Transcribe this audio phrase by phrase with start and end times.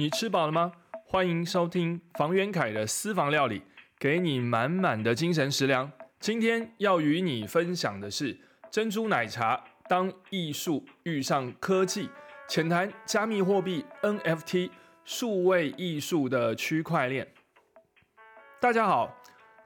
[0.00, 0.72] 你吃饱了吗？
[1.04, 3.60] 欢迎收听房元凯的私房料理，
[3.98, 5.92] 给你满满的精神食粮。
[6.18, 8.40] 今天要与你分享的是
[8.70, 9.62] 珍珠奶茶。
[9.90, 12.08] 当艺术遇上科技，
[12.48, 14.70] 浅谈加密货币 NFT
[15.04, 17.28] 数位艺术的区块链。
[18.58, 19.14] 大家好，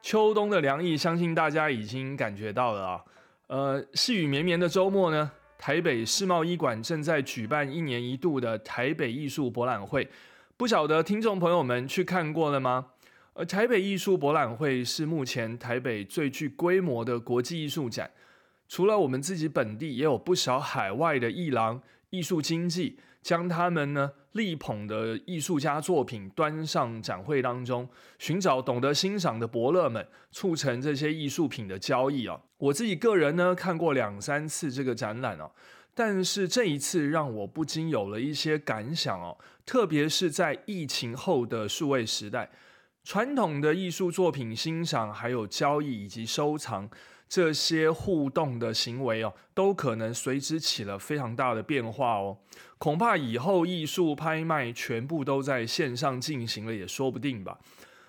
[0.02, 3.04] 秋冬的凉意，相信大家已经感觉到了啊。
[3.46, 5.30] 呃，细雨绵绵的周末呢？
[5.58, 10.08] 台北世贸医馆正在举办一年一度的台北艺术博览会，
[10.56, 12.86] 不晓得听众朋友们去看过了吗？
[13.32, 18.10] 而台北艺术博览会是目前台北最具规模的国际艺术展，
[18.68, 21.82] 除了我们自己本地，也有不少海外的艺廊。
[22.10, 27.88] 艺术经济将他们呢力捧的艺术家作品端上展会当中，
[28.18, 32.40] 寻找懂得欣赏的伯乐们，促成这些艺术品的交易啊！
[32.58, 35.50] 我自己个人呢看过两三次这个展览啊，
[35.94, 42.50] 但是这一次让我不禁有了一些感想哦，特别是在疫情后的数位时代。
[43.04, 46.88] 传统的艺术作品欣赏、还有交易以及收藏
[47.28, 52.38] 这些互动的行为哦，都可能随之起了非常大的变化哦。
[52.78, 57.58] 恐怕以后艺术拍卖全部都在线上进行了，也说不定吧。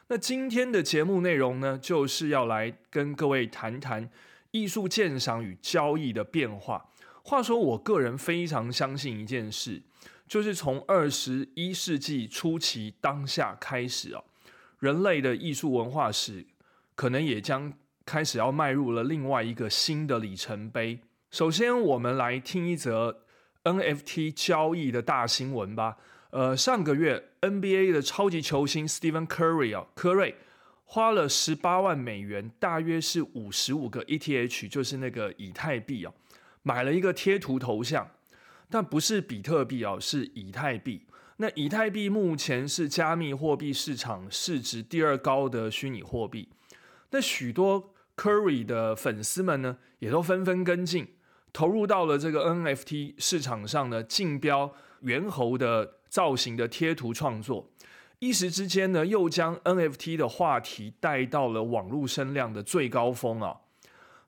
[0.08, 4.09] 那今天的节目内容呢，就是要来跟各位谈谈
[4.52, 6.89] 艺术鉴赏与交易的变化。
[7.23, 9.81] 话说，我个人非常相信一件事，
[10.27, 14.23] 就是从二十一世纪初期当下开始哦。
[14.77, 16.45] 人类的艺术文化史
[16.93, 17.73] 可能也将
[18.06, 21.00] 开始要迈入了另外一个新的里程碑。
[21.31, 23.23] 首先，我们来听一则
[23.64, 25.98] NFT 交易的大新闻吧。
[26.30, 30.36] 呃，上个月 NBA 的超级球星 Stephen Curry 啊，科瑞
[30.83, 36.14] 花了十八万美元，大约是五十五个 ETH，就是那个以太币啊，
[36.61, 38.11] 买了一个贴图头像，
[38.70, 41.08] 但不是比特币啊，是以太币。
[41.38, 46.50] 那以太币目前是加密货币市场市值第二高的虚拟货币。
[47.09, 51.15] 那许多 Curry 的粉丝们呢，也都纷纷跟进，
[51.52, 57.71] 投入到了这个 NFT 市场上的，竞标猿猴的造型的贴图创作。
[58.20, 63.61] 一时之间呢，又将 NFT 的话题带到了网络声量的最高峰啊。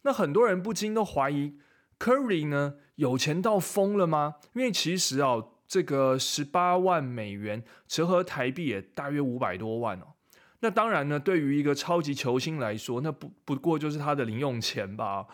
[0.02, 1.58] 那很多人不禁都怀疑
[2.00, 4.36] ，Curry 呢有钱到疯了吗？
[4.54, 5.44] 因为其实啊。
[5.70, 10.14] 这个十八万美元折合台币也大约五百多万哦。
[10.60, 15.28] 那当然呢，对于一个超级球星来说，那不不过就是他的零用钱吧。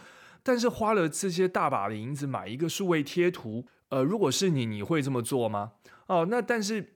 [0.44, 5.72] 但是花了这些大把的银子买一个数位贴图，呃，如果是你，你会这么做吗？
[6.07, 6.95] 哦，那但是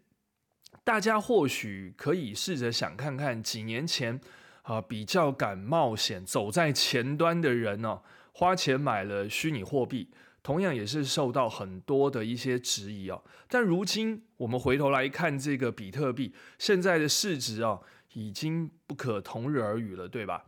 [0.83, 4.19] 大家或许可以试着想看看，几年前
[4.63, 8.01] 啊，比较敢冒险走在前端的人哦，
[8.33, 10.09] 花钱买了虚拟货币。
[10.43, 17.81] 同样也是受到很多的一些质疑啊，但如今我们回头来看这个比特币现在的市值啊，
[18.17, 20.45] 已经不可同日而语了，对吧？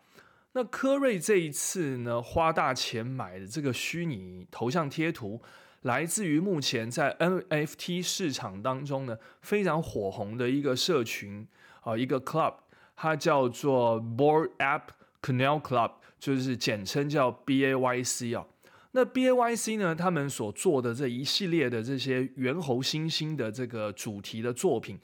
[0.53, 5.39] 那科瑞这一次呢，花大钱买的这个虚拟头像贴图，
[5.83, 11.47] 来自于目前在 NFT 市场当中呢非常火红的一个社群
[11.81, 12.55] 啊，一个 club，
[12.95, 14.81] 它叫做 Board App
[15.21, 18.47] Canal Club，就是简称叫 BAYC 啊。
[18.93, 19.93] 那 B A Y C 呢？
[19.93, 24.99] 他们所做的这一系列的这些猿猴猩猩的这个主题的作品，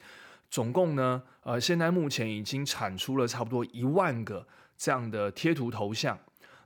[0.56, 6.18] 总共呢，呃，现在目前已经产出了差不多一万个这样的贴图头像。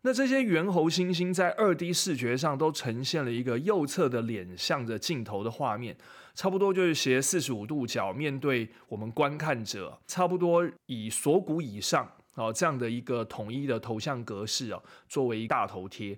[0.03, 5.97] 那这些猿猴猩猩在二 D 视觉上都呈现了一个右侧的脸向着镜头的画面，
[6.37, 16.17] 差不多就是斜四十五度角面对我们观看者，差不多以锁骨以上哦这样的一个统一的头像格式啊，作为大头贴。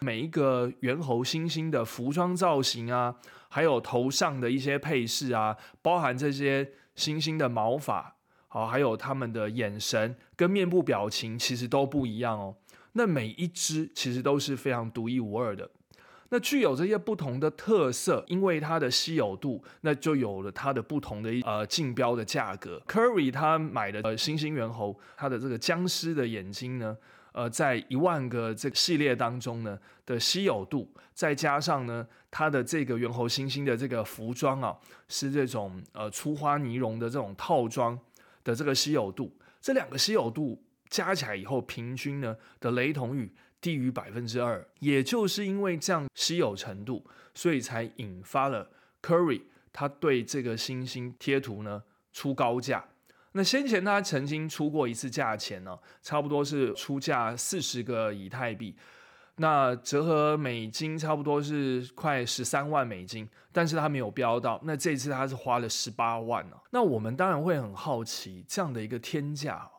[0.00, 3.14] 每一个猿猴猩猩的服装造型啊，
[3.50, 8.16] 还有头上的一些配饰啊，包含这些猩猩的毛发，
[8.48, 12.56] 好，还有他们的眼神跟面部表情，其实都不一样哦。
[12.92, 15.70] 那每一只其实都是非常独一无二的。
[16.32, 22.80] 那具有这些不同的特色，因为它的稀有度，那就有了它的不同的呃竞标的价格。
[22.86, 26.96] Curry 他买的呃猩猩猿猴，它的这个僵尸的眼睛呢？
[27.32, 34.76] 呃，在一万个这个系列当中呢的稀有度，再加上呢它的这个猿猴猩猩的这个服装啊，
[35.08, 37.98] 是这种呃粗花呢绒的这种套装
[38.42, 48.70] 的这个稀有度，这两个稀有度加起来以后，平均呢的雷同率低于百分之二，也就是因为这样稀有程度，所以才引发了
[49.02, 49.42] Curry
[49.72, 52.86] 他对这个猩猩贴图呢出高价。
[53.32, 58.76] 那先前他曾经出过一次价钱呢，差不多是出价四十个以太币。
[59.36, 64.60] 那折合美金差不多是快十三万美金，但是他没有标到。
[64.64, 66.56] 那这次他是花了十八万呢。
[66.72, 69.70] 那我们当然会很好奇，这样的一个天价，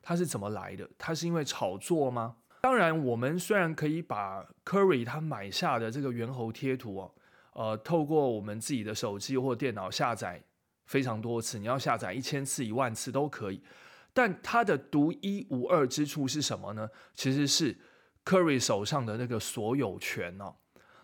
[0.00, 0.88] 它是怎么来的？
[0.96, 2.36] 它是因为炒作吗？
[2.60, 7.14] 当然，我们虽然可以把 Curry 他买下的这个猿猴贴图哦，
[7.54, 10.40] 呃，透过我们自己的手机或电脑下载
[10.88, 13.62] 非常多次，你要下载一千次、一万次都可以。
[14.12, 16.88] 但它的独一无二之处是什么呢？
[17.14, 17.76] 其实是。
[18.24, 20.54] Curry 手上的那个所有权哦，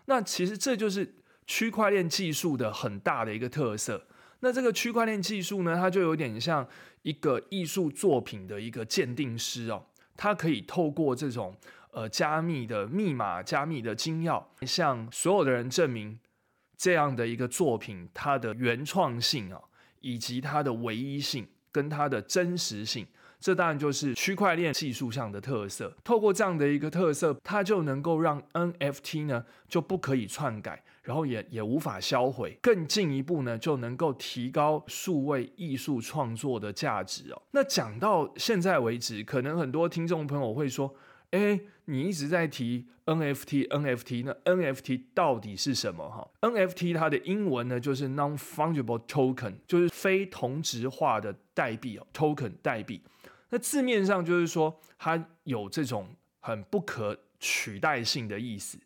[0.05, 1.15] 那其实这就是
[1.47, 4.05] 区块链技术的很大的一个特色。
[4.41, 6.67] 那这个区块链技术呢，它就有点像
[7.01, 11.57] 一个艺术作品的一个鉴定师哦，它可以透过这种
[11.93, 16.19] 呃加密的密码、加密的金钥，向所有的人证明
[16.77, 19.59] 这样的一个作品它的原创性啊，
[20.05, 23.07] 以及它的唯一性跟它的真实性。
[23.39, 25.91] 这当然就是区块链技术上的特色。
[26.03, 32.57] 透过这样的一个特色，它就能够让 NFT 呢就不可以篡改，然后也也无法销毁。
[32.61, 37.41] 更进一步呢，就能够提高数位艺术创作的价值哦。
[37.51, 40.95] 那讲到现在为止，可能很多听众朋友会说
[41.35, 53.01] ：“哎，你一直在提 NFT，NFT，那 NFT 到底是什么？”哈，NFT 它的英文呢就是 Non-Fungible Token，就是非同质化的代币哦，Token 代币。
[53.49, 56.07] 那字面上就是说，它有这种
[56.39, 58.77] 很不可取代性的意思。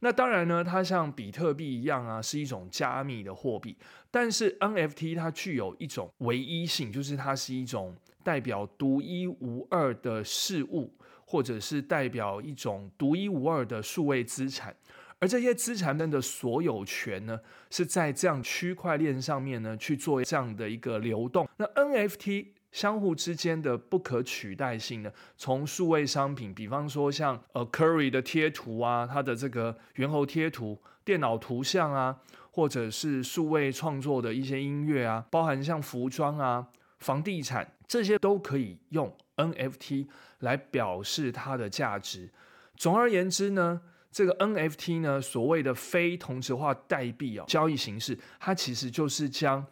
[0.00, 3.76] 那当然呢，它像比特币一样啊，是一种加密的货币。
[4.10, 10.94] 但是 NFT 它具有一种唯一性，就是它是一种代表独一无二的事物，
[11.28, 14.74] 或者是代表一种独一无二的数位资产。
[15.18, 17.38] 而这些资产们的所有权呢，
[17.70, 21.46] 是在这样区块链上面呢去做这样的一个流动。
[21.58, 22.46] 那 NFT。
[22.70, 25.10] 相互之间的不可取代性呢？
[25.38, 32.18] 从数位商品，比方说像呃 Curry 的贴图啊，它的这个猿猴贴图、电脑图像啊，
[32.50, 40.08] 或者是数位创作的一些音乐啊，包含像服装啊、房地产这些都可以用 NFT
[40.40, 42.28] 来表示它的价值。
[42.76, 43.80] 总而言之呢，
[44.12, 49.66] 这个 NFT 呢，所谓的非同质化代币啊，交易形式，它其实就是将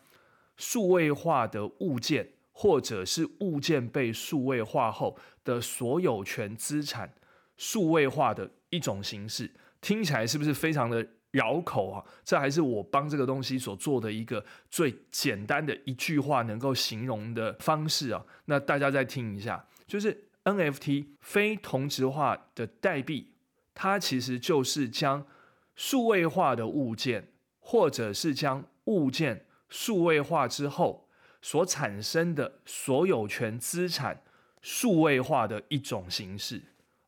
[0.56, 2.30] 数位化的物件。
[2.58, 5.14] 或者是物件被数位化后
[5.44, 7.12] 的所有权资产
[7.58, 9.52] 数位化的一种形式，
[9.82, 12.04] 听起来是不是非常的绕口啊？
[12.24, 18.24] 这还是我帮这个东西所做的一个最简单的一句话能够形容的方式啊。
[18.46, 23.34] 那大家再听一下，就是 NFT 非同质化的代币，
[23.74, 25.26] 它其实就是将
[25.74, 27.28] 数位化的物件，
[27.60, 31.04] 或者是将物件数位化之后。
[31.42, 34.24] 所产生的所有权资产
[34.62, 36.60] 数位化的一种形式。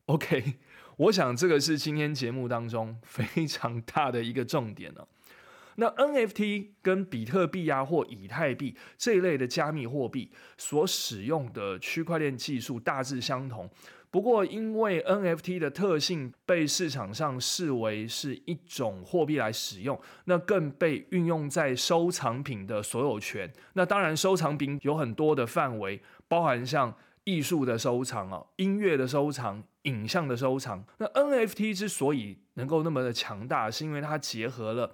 [0.05, 0.53] OK，
[0.99, 5.07] 我想这个是今天节目当中 非常大的一个重点了。
[5.75, 13.69] 那 NFT 跟比特币啊或以太币这一类的加密货币所使用的区块链技术大致相同。
[14.11, 23.49] 不过，因为 NFT 的特性被市场上视为是一种货币来使用，那更被运用在收藏品的所有权。
[23.73, 26.93] 那当然，收藏品有很多的范围，包含像
[27.23, 30.83] 艺术的收藏啊、音乐的收藏、影像的收藏。
[30.97, 34.91] 那 NFT 之所以能够那么的强大，是因为它结合了。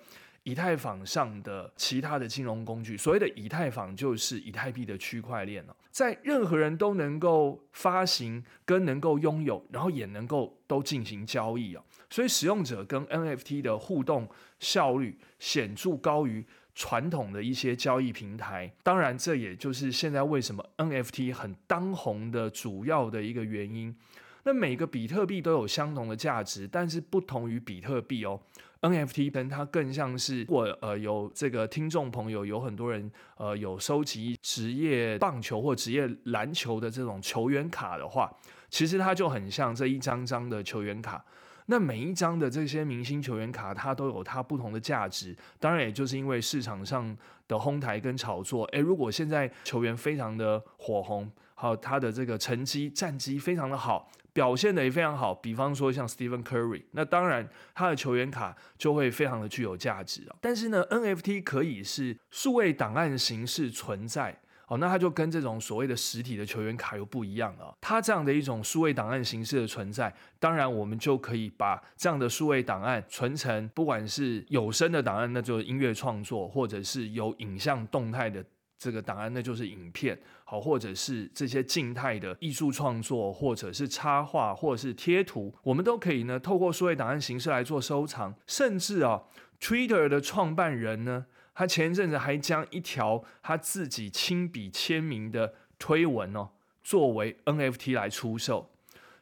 [0.48, 14.30] 以太坊上的其他的金融工具，所谓的以太坊就是以太币的区块链了，在任何人都能够发行、跟能够拥有，然后也能够都进行交易啊，所以使用者跟 NFT 的互动
[14.60, 18.72] 效率显著高于传统的一些交易平台。
[18.84, 23.96] 当然，这也就是现在为什么 NFT 很当红的主要的一个原因。
[24.44, 28.40] 那每个比特币都有相同的价值，但是不同于比特币哦。
[28.82, 38.32] NFT 跟它更像是，我呃有这个听众朋友有很多人呃有收集职业棒球或职业篮球的这种球员卡的话，
[38.70, 41.26] 其实它就很像这一张张的球员卡。
[41.68, 45.36] 那每一张的这些明星球员卡，它都有它不同的价值。
[45.60, 47.16] 当然，也就是因为市场上
[47.48, 48.66] 的哄抬跟炒作。
[48.66, 54.10] 诶，如果现在球员非常的火红，好，他的这个成绩战绩非常的好。
[54.34, 60.36] 表现的也非常好，比方说像 Stephen Curry，那当然他的球员卡就会非常的具有价值啊。
[60.42, 67.76] 但是呢，NFT 可以是数位档案形式存在，哦，那它就跟这种所谓的实体的球员卡又不一样了。
[67.82, 78.44] 它这样的一种数位档案形式的存在，当然我们就可以把这样的数位档案存成，不管是有声的档案，那就是音乐创作，或者是有影像动态的。
[78.78, 88.36] 这个档案，那就是影片，好，或者是这些静态的艺术创作，或者是插画，或者是贴图，我们都可以呢透过数位档案形式来做收藏。
[88.46, 89.24] 甚至啊
[89.62, 91.26] ，Twitter 的创办人呢，
[91.56, 96.50] 他前一阵子还将一条他自己亲笔签名的推文哦，
[96.84, 98.70] 作为 NFT 来出售。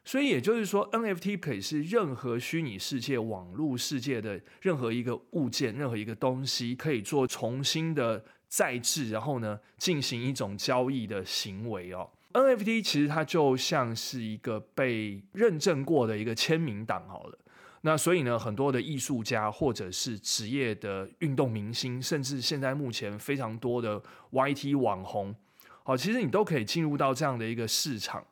[0.04, 12.10] 所以也就是说，NFT 可以是任何虚拟世界、网络世界的任何一个物件、任何一个东西，可以做重新的再制，然后呢进行一种交易的行为哦。
[12.34, 17.38] NFT 其实它就像是一个被认证过的一个签名档好了。
[17.86, 25.34] 那所以呢，很多的艺术家或者是职业的运动明星，甚至现在目前非常多的 YT 网红，
[25.82, 28.24] 好，其实你都可以进入到这样的一个市场。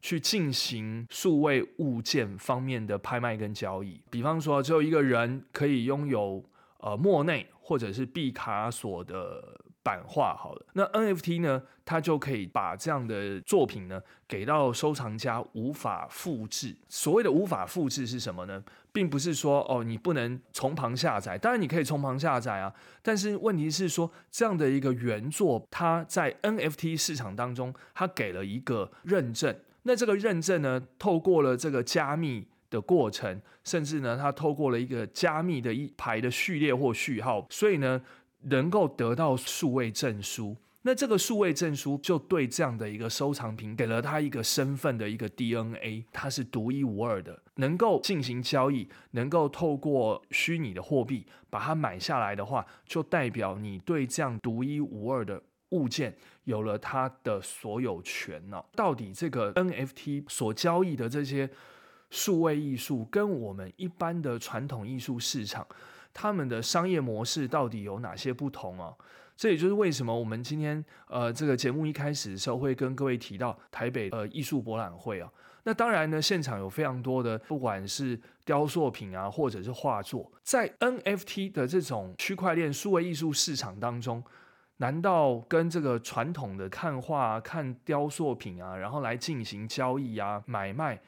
[0.00, 6.44] 去进行数位物件方面的拍卖跟交易，比方说，只有一个人可以拥有
[6.80, 16.74] 呃莫内或者是毕卡索的版画，好了，那 NFT 呢，它就可以把这样的作品呢给到收藏家无法复制。
[16.88, 18.64] 所谓的无法复制是什么呢？
[18.90, 22.72] 并不是说哦你不能从旁下载，当然你可以从旁下载啊，
[23.02, 29.54] 但是问题是说这样的一个原作，它在 NFT 市场当中，它给了一个认证。
[29.82, 38.00] 那这个认证呢，透过了这个加密的过程，甚至呢，它透过了一个加密的一排的序列或序号，所以呢，
[38.44, 40.56] 能够得到数位证书。
[40.82, 55.42] 那这个数位证书就对这样的一个收藏品给了他一个身份的一个 DNA，它是独一无二的，能够进行交易，能够透过虚拟的货币把它买下来的话，就代表你对这样独一无二的。
[55.70, 58.64] 物件有了它的所有权了？
[58.76, 61.50] 到底这个 NFT 所交易的这些
[62.10, 65.66] 数位艺术，跟我们一般的传统艺术市场，
[66.14, 68.94] 他们的商业模式到底有哪些不同啊？
[69.36, 75.28] 这也就是为什么我们今天呃这个节目一开始的时候会跟各位提到台北呃艺术博览会啊。
[75.64, 84.22] 那当然呢，现场有非常多的不管是雕塑品啊，或者是画作，在 NFT 的这种区块链数位艺术市场当中。
[84.78, 91.00] 难道跟这个传统的看画、看雕塑品啊，然后来进行交易啊、买卖，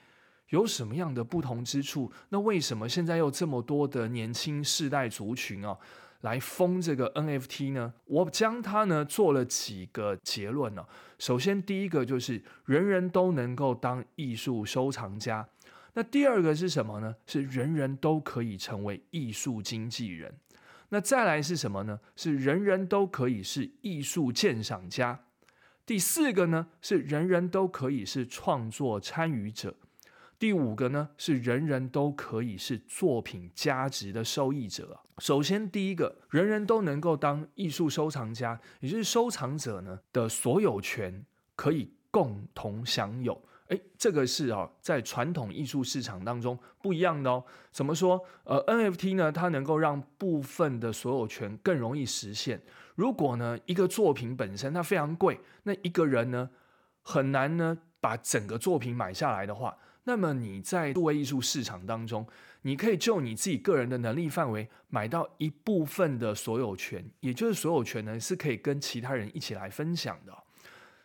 [0.50, 2.12] 有什么样的不同之处？
[2.28, 5.76] 那为什么现在又这么多的年轻世代族群啊，
[6.20, 7.92] 来封这个 NFT 呢？
[8.04, 10.86] 我将它呢做了几个结论呢。
[11.18, 15.48] 首先，第一个就是人人都能够当艺术收藏家。
[15.94, 17.16] 那第二个是什么呢？
[17.26, 20.34] 是人人都可以成为艺术经纪人。
[20.90, 21.98] 那再来是什么呢？
[22.14, 25.24] 是人人都可以是艺术鉴赏家。
[25.84, 29.74] 第四个呢，是人人都可以是创作参与者。
[30.38, 35.00] 第五个呢，是人人都可以是作品价值的受益者。
[35.18, 41.24] 首先，第一个，人人都能够当艺术收藏家，也就是收藏者呢的所有权
[41.54, 43.40] 可以共同享有。
[43.68, 47.42] 哎，这个是啊，在传统艺术市场当中不一样的哦。
[47.72, 48.22] 怎么说？
[48.44, 52.62] 呃，NFT 呢，它能够让部分的所有权更容易实现。
[52.94, 56.50] 如果呢，一个作品本身它非常贵，那一个人呢
[57.02, 59.76] 很难呢把整个作品买下来的话，
[60.08, 62.26] 那么你在数位艺术市场当中，
[62.62, 70.32] 你可以就你自己个人的能力范围买到一部分的所有权，也就是所有权呢是可以跟其他人一起来分享的。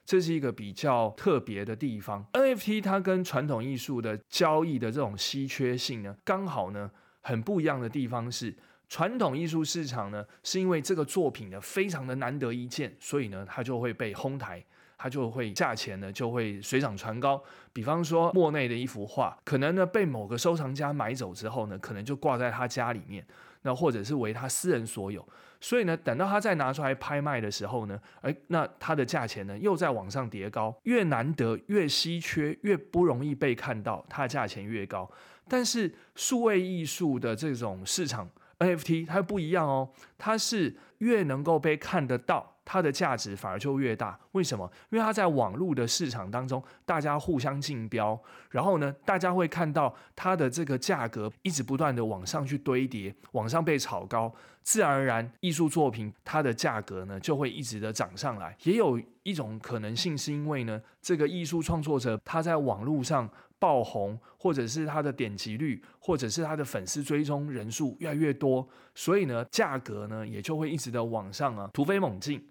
[0.05, 2.25] 这是一个比较特别的地方。
[2.33, 6.91] NFT 它跟传统艺术的交易的这种稀缺性呢，刚好呢
[7.21, 8.55] 很不一样的地方是，
[8.89, 14.63] 传统艺术市场呢是因为这个作品呢非常的难得一见，所以呢它就会被哄抬，
[15.01, 17.41] 它就会价钱呢就会水涨船高。
[17.73, 23.25] 比方说莫内的一幅画，可能呢被某个收藏家买走之后呢，可能就挂在他家里面，
[23.63, 25.27] 那或者是为他私人所有。
[25.59, 35.09] 所以呢，等到他再拿出来拍卖的时候呢，哎，那它的价钱呢又在往上叠高，越难得、越稀缺、越不容易被看到，它的价钱越高。
[35.47, 38.29] 但是数位艺术的这种市场
[38.59, 42.57] NFT 它不一样哦，它是越能够被看得到。
[42.71, 44.71] 它的价值反而就越大，为什么？
[44.91, 48.17] 因为它在网络的市场当中，大家互相竞标，
[48.49, 58.55] 然后呢，大家会看到它的这个价格一直不断的往上去堆叠，往上被炒高，自然而然，艺术作品它的价格呢就会一直的涨上来。
[58.63, 72.41] 也有一种可能性是因为呢，这个艺术创作者他在网络上爆红，或者是他的点击率，或者是他的粉丝追踪人数越来越多，所以呢，价格呢也就会一直的往上啊，突飞猛进。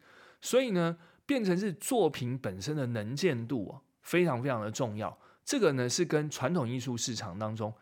[0.43, 5.17] 所以呢，变成是作品本身的能见度啊，非常非常的重要。
[5.45, 7.73] 这个呢是跟传统艺术市场当中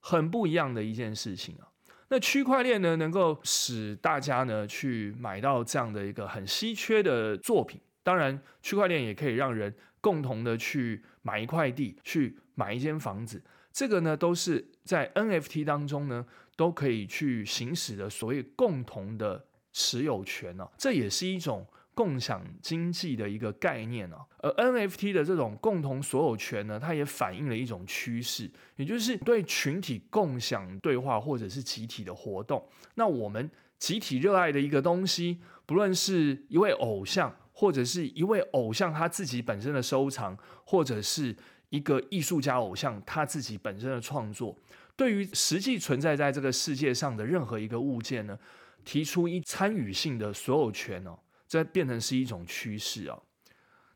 [0.00, 1.68] 很不一样的一件事情啊。
[2.08, 7.80] 那区块链呢，能够使大家呢去买到这样的一个很稀缺的作品。
[8.02, 13.42] 当然，区块链也可以让人共同的去买一块地，去买一间房子。
[13.72, 16.24] 这个呢，都是在 NFT 当中呢，
[16.56, 20.70] 都可以去行使的所谓共同的持有权啊。
[20.78, 21.66] 这也是一种。
[21.98, 32.64] 共享经济的一个概念啊，而 NFT 的这种共同所有权呢，它也反映了一种趋势，也就是对群体共享对话或者是集体的活动。
[32.94, 33.50] 那我们
[33.80, 41.34] 集体热爱的一个东西，不论是一位偶像，或者是一位偶像他自己本身的收藏，或者是
[41.70, 44.56] 一个艺术家偶像他自己本身的创作，
[44.94, 48.38] 对于实际存在在这个世界上的任何一个物件呢，
[48.84, 51.18] 提出一参与性的所有权哦。
[51.48, 53.18] 这变成是一种趋势啊。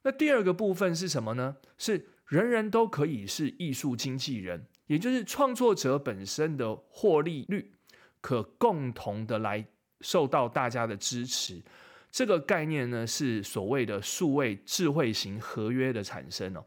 [0.02, 1.56] 那第二个部分是什么呢？
[1.78, 7.73] 是人人都可以是艺术经纪人，也就是创作者本身的获利率
[8.21, 9.64] 可共同的来
[10.00, 11.62] 受到大家的支持。
[12.11, 16.64] 这个概念呢，是所谓的数位智慧型合约的产生哦。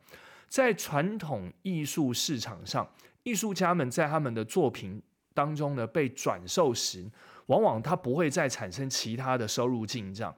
[0.47, 2.89] 在传统艺术市场上，
[3.23, 5.01] 艺术家们在他们的作品
[5.33, 7.05] 当中呢被转售时，
[7.47, 10.33] 往往他不会再产生其他的收入进账。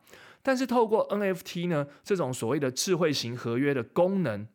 [0.47, 4.47] 但是透过 NFT 呢，这种所谓的智慧型合约的功能，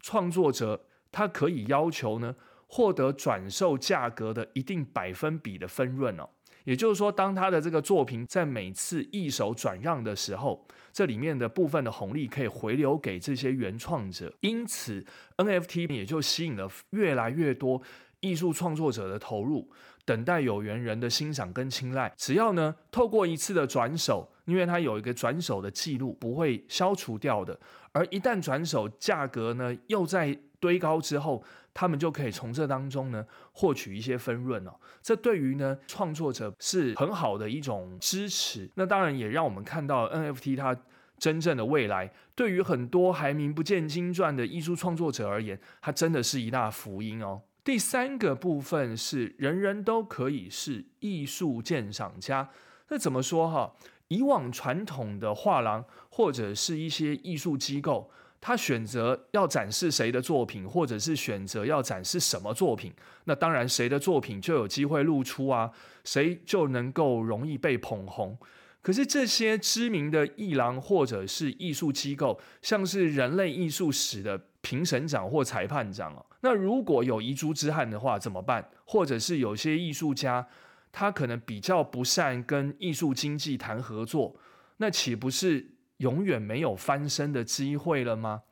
[0.00, 2.34] 创作者他可以要求呢
[2.66, 6.28] 获得转售价格的一定百分比的分润哦。
[6.64, 17.80] 也就是说，当他的这个作品在每次一手转让的时候，这里面的部分的红利可以回流给这些原创者，因此 NFT 也就吸引了越来越多
[18.18, 19.70] 艺术创作者的投入。
[20.08, 27.60] 等待有缘人的欣赏跟青睐，只要呢透过一次的转手，因为它有一个转手的记录，不会消除掉的。
[27.92, 33.22] 而一旦转手，价格呢又在堆高之后，他们就可以从这当中呢
[33.52, 34.72] 获取一些分润哦。
[35.02, 38.70] 这对于呢创作者是很好的一种支持。
[38.76, 40.74] 那当然也让我们看到 NFT 它
[41.18, 47.42] 真正的未来，对于很多还名不见经传的艺术创作者而言，它真的是一大福音哦。
[47.68, 52.48] 第三个部分是人人都可以是艺术鉴赏家。
[52.88, 53.70] 那怎么说哈？
[54.08, 58.10] 以往传统的画廊或者是一些艺术机构，
[58.40, 62.90] 他选择要展示谁的作品，或者是选择要展示什么作品，
[63.24, 65.70] 那当然谁的作品就有机会露出啊，
[66.04, 68.38] 谁就能够容易被捧红。
[68.80, 78.70] 可是这些知名的艺廊或者是艺术机构，像是人类艺术史的评审长或裁判长哦，那如果有遗珠之憾的话怎么办？
[78.84, 80.46] 或者是有些艺术家
[80.90, 84.36] 他可能比较不善跟艺术经济谈合作，
[84.78, 88.42] 那岂不是永远没有翻身的机会了吗？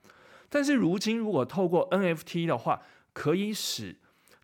[0.48, 3.96] 但是如今如果透过 NFT 的话，可以使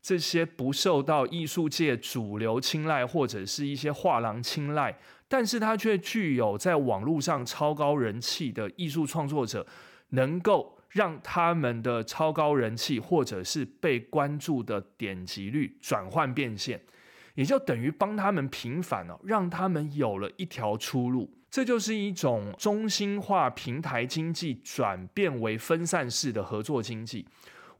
[0.03, 4.99] 这些不受到艺术界主流青睐或者是一些画廊青睐。
[5.29, 9.67] 但是他却具有在网络上超高人气的艺术创作者，
[10.11, 16.79] 能够让他们的超高人气或者是被关注的点击率转换变现，
[17.35, 21.33] 也就等于帮他们平反了，让他们有了一条出路。
[21.51, 27.27] 这就是一种中心化平台经济转变为分散式的合作经济。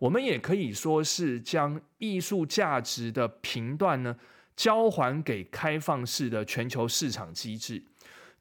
[0.03, 4.17] 我们也可以说是将艺术价值的频段呢。
[4.55, 7.83] 交还给开放式的全球市场机制，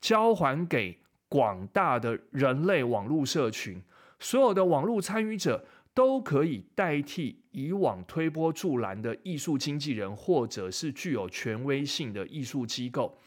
[0.02, 3.82] 交还给广大的人类网络社群，
[4.20, 13.18] 所有的网络参与者都可以代替以往推波助澜的艺术经纪人，或者是具有权威性的艺术机构，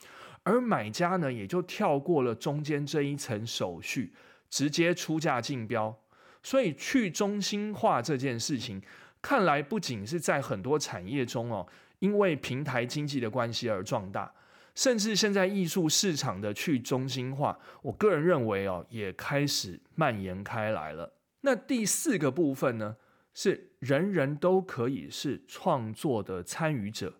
[0.43, 4.13] 而买家呢，也就跳过了中间这一层手续，
[4.51, 5.97] 直接出价竞标。
[6.45, 8.81] 所以去中心化这件事情，
[9.21, 11.67] 看来不仅是在很多产业中哦。
[12.01, 14.31] 因为平台经济的关系而壮大，
[14.75, 21.11] 甚至现在艺术市场的去中心化，我个人认为哦，也开始蔓延开来了。
[21.41, 22.95] 那第四个部分呢，
[23.33, 27.15] 是人人都可以是创作的参与者，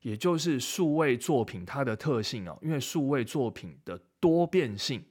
[0.00, 5.04] 也就是数位作品它的特性哦，因为数位作品的多变性，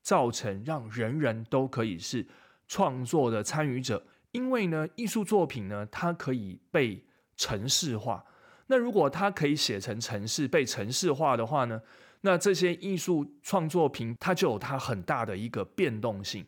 [0.00, 2.24] 造成让人人都可以是
[2.70, 4.00] 创作的参与者。
[4.30, 7.04] 因为呢，艺术作品呢，它可以被
[7.36, 8.24] 程式化。
[8.68, 11.82] 那如果它可以写成程式被程式化的话呢？
[12.20, 16.46] 那这些艺术创作品它就有它很大的一个变动性。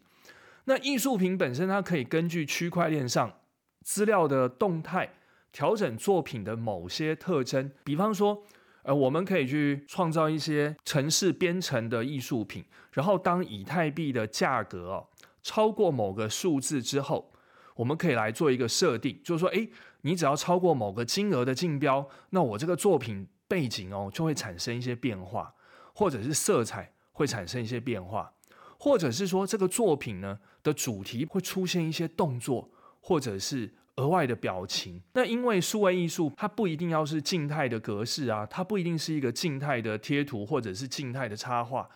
[0.66, 3.32] 那艺术品本身它可以根据区块链上
[3.80, 5.14] 资料的动态
[5.50, 7.72] 调整作品的某些特征。
[7.82, 8.44] 比方说，
[8.82, 15.08] 呃，我们可以去创造一些城市编程的艺术品，然后当以太币的价格哦
[15.42, 17.32] 超过某个数字之后。
[17.74, 19.70] 我们可以来做一个设定，就是说，诶，
[20.02, 25.54] 你只要超过某个金额的竞标，那我这个作品背景哦就会产生一些变化，
[25.94, 28.30] 或者是色彩会产生一些变化，
[28.78, 35.00] 或者是说这个作品呢的主题会出现一些动作，或者是额外的表情。
[35.14, 41.88] 那因为数位艺术它不一定要是静态的格式啊，它不一定是一个静态的贴图或者是静态的插画，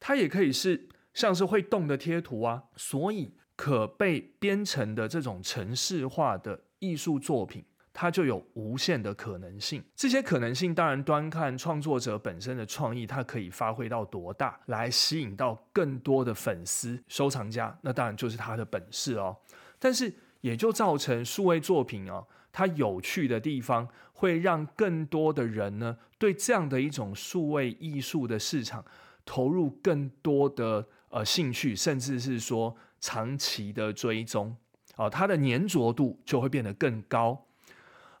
[0.00, 3.34] 它也可以是像是会动的贴图啊，所以。
[3.54, 9.84] 可被编程的这种程式化的艺术作品，它就有无限的可能性。
[9.94, 19.36] 这些可能性当然端看创作者本身的创意，它可以发挥到多大，来吸引到更多的粉丝、收藏家，那当然就是他的本事哦。
[19.78, 28.84] 但是也就造成数位作品哦，它有趣的地方，会让更多的人呢，对这样的一种数位艺术的市场
[29.24, 32.76] 投入更多的呃兴趣，甚至是说。
[33.04, 34.56] 长期的追踪，
[34.94, 37.48] 哦，它的粘着度就会变得更高。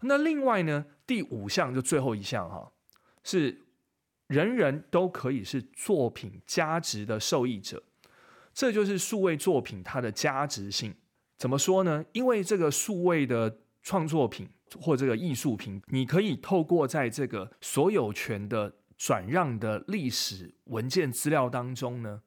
[0.00, 2.72] 那另外呢，第五项就最后一项哈，
[3.22, 3.62] 是
[4.26, 7.80] 人人都可以是作品价值的受益者，
[8.52, 10.92] 这就是数位作品它的价值性。
[11.38, 12.04] 怎么说呢？
[12.10, 14.48] 因为这个数位的创作品
[14.80, 22.20] 或这个艺术品，你可以透过在这个所有权的转让的历史文件资料当中呢，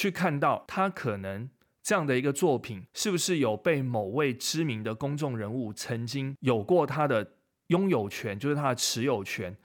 [0.00, 1.50] 去看到他可能。
[1.82, 7.26] 这样的一个作品，是不是有被某位知名的公众人物曾经有过他的
[7.68, 9.56] 拥有权，就是他的持有权？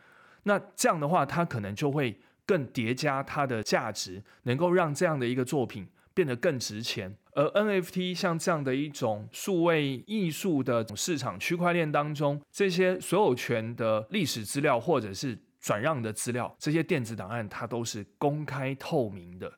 [0.44, 7.16] 那这样的话，他可能就会更叠加它的价值，能够让这样的一个作品变得更值钱。
[7.34, 19.52] 而 NFT 像这样的一种数位艺术的市场区块链当中，这些所有权的历史资料或者是转让的资料，这些电子档案，它都是公开透明的。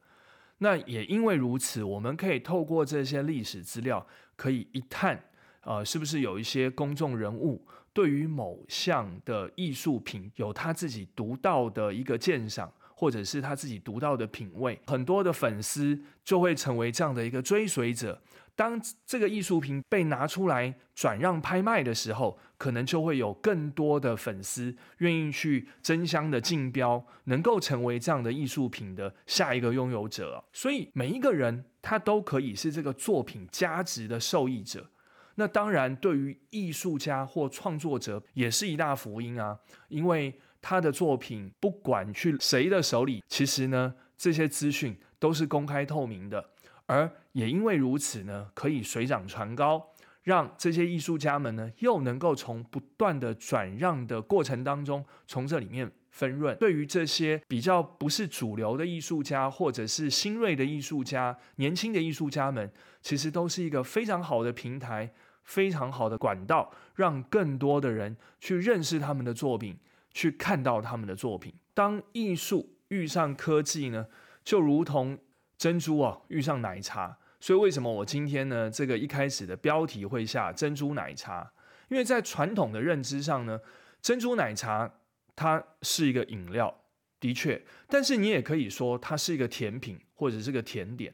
[0.59, 5.23] 那也因为如此，我们可以透过这些历史资料，可以一探，
[5.61, 18.19] 呃，是不是有一些公众人物对于某项的艺术品有他自己独到的一个鉴赏，或者是他自己独到的品味，很多的粉丝就会成为这样的一个追随者。
[18.57, 30.43] 当这个艺术品被拿出来转让拍卖的时候，可能就会有更多的粉丝愿意去争相的竞标，能够成为这样的艺术品的下一个拥有者。
[30.51, 34.89] 所以每一个人他都可以是这个作品价值的受益者。
[35.35, 46.49] 那当然，对于艺术家或创作者也是一大福音啊，因为他的作品不管去谁的手里，其实呢，这些资讯都是公开透明的。
[46.87, 49.89] 而也因为如此呢，可以水涨船高，
[50.23, 56.57] 让这些艺术家们呢，又能够从不断的转让的过程当中，从这里面分润。
[56.57, 62.71] 对于这些比较不是主流的艺术家，或者是新锐的艺术家、年轻的艺术家们，
[63.01, 69.77] 其实都是一个非常好的平台，非常好的管道，让更多的人去认识他们的作品，
[70.11, 71.53] 去看到他们的作品。
[71.73, 74.07] 当艺术遇上科技呢，
[74.43, 75.19] 就如同。
[75.57, 78.69] 珍珠啊，遇上奶茶，所以为什么我今天呢？
[78.69, 81.51] 这个一开始的标题会下珍珠奶茶，
[81.89, 83.59] 因为在传统的认知上呢，
[84.01, 84.91] 珍珠奶茶
[85.35, 86.83] 它是一个饮料，
[87.19, 91.11] 的确，但是你也可以说它是一个甜品或者是个甜点，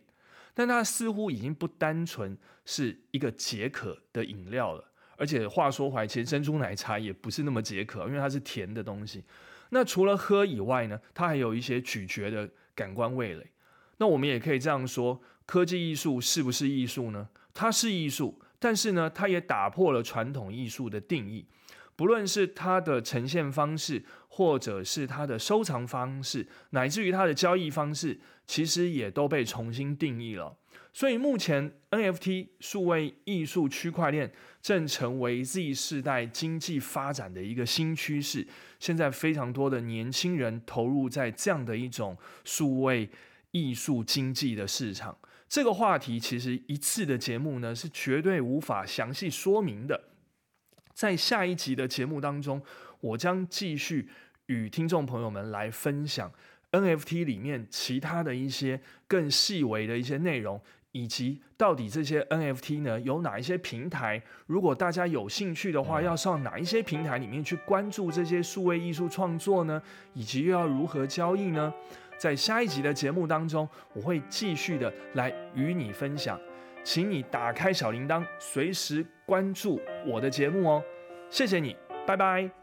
[0.53, 4.91] 但它似乎已经不单纯是一个解渴的饮料了。
[5.15, 9.23] 而且话说回来，其实珍珠奶茶也不是那么解渴，因为它是甜的东西。
[9.69, 13.47] 那除了喝以外呢，它还有一些咀嚼的感官味蕾。
[13.97, 17.29] 那我们也可以这样说：科技艺术是不是艺术呢？
[17.53, 21.45] 它是艺术，但是呢，它也打破了传统艺术的定义。
[21.95, 30.57] 不论是它的呈现方式，或者是它的收藏方式，乃至于它的交易方式，其实也都被重新定义了。
[30.91, 38.47] 所以目前 NFT 数位艺术区块链正成为 Z 世代经济发展的一个新趋势。
[38.79, 43.09] 现在非常多的年轻人投入在这样的一种数位。
[43.53, 50.09] 艺术经济的市场这个话题，其实一次的节目呢是绝对无法详细说明的。
[50.93, 52.61] 在下一集的节目当中，
[52.99, 54.09] 我将继续
[54.47, 56.31] 与听众朋友们来分享
[56.71, 60.59] NFT 里面其他的一些更细微的一些内容，
[60.91, 64.23] 以及到底这些 NFT 呢有哪一些平台？
[64.47, 69.79] 如果大家有兴趣的话，要上哪一些平台里面去关注这些数位艺术创作呢？
[70.15, 71.71] 以及又要如何交易呢？
[72.23, 76.39] 在下一集的节目当中，我会继续的来与你分享，
[76.81, 80.81] 请你打开小铃铛，随时关注我的节目哦。
[81.29, 81.75] 谢谢你，
[82.07, 82.62] 拜拜。